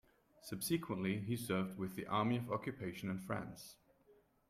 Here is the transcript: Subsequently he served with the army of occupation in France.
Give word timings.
Subsequently 0.41 1.19
he 1.19 1.35
served 1.37 1.77
with 1.77 1.93
the 1.95 2.07
army 2.07 2.35
of 2.37 2.49
occupation 2.49 3.07
in 3.11 3.19
France. 3.19 3.75